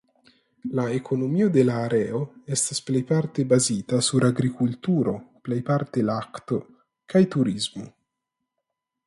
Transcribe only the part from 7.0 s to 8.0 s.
kaj turismo.